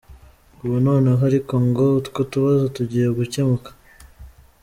[0.63, 3.69] Ubu noneho ariko ngo “utwo tubazo tugiye gucyemuka.”